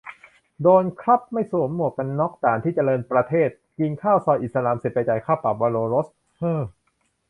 [0.61, 6.07] โดนครับ ไม่สวมหมวกกันน็อก ด่านที่เจริญประเทศ กินข้าวซอยอิสลามเสร็จ ไปจ่ายค่าปรับวโรรส
[6.39, 6.61] เฮ่อ